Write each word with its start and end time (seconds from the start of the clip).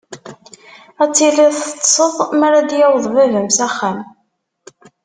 Ad 1.03 1.11
tiliḍ 1.15 1.53
teṭṭseḍ 1.59 2.13
mara 2.39 2.59
d-yaweḍ 2.69 3.05
baba-m 3.15 3.49
s 3.57 3.59
axxam. 3.67 3.99